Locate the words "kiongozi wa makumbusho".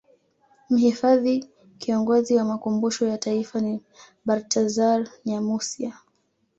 1.79-3.07